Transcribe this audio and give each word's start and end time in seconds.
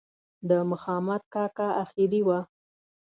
د 0.49 0.51
مخامد 0.71 1.21
کاکا 1.33 1.67
آخري 1.83 2.19
وه. 2.27 2.39